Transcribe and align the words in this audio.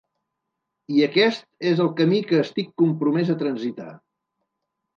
I 0.95 1.03
aquest 1.07 1.45
és 1.73 1.83
el 1.85 1.91
camí 2.01 2.23
que 2.33 2.41
estic 2.47 2.73
compromès 2.85 3.33
a 3.35 3.39
transitar. 3.45 3.95